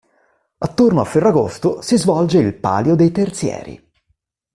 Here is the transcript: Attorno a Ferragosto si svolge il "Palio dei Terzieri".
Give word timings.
Attorno 0.57 1.01
a 1.01 1.05
Ferragosto 1.05 1.81
si 1.83 1.95
svolge 1.95 2.39
il 2.39 2.55
"Palio 2.55 2.95
dei 2.95 3.11
Terzieri". 3.11 3.91